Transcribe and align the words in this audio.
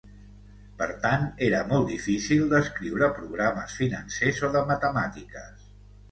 Per 0.77 0.85
tant 1.01 1.25
era 1.47 1.57
molt 1.73 1.91
difícil 1.91 2.41
d'escriure 2.53 3.09
programes 3.17 3.75
financers 3.81 4.41
o 4.47 4.49
de 4.57 4.63
matemàtiques. 4.71 5.69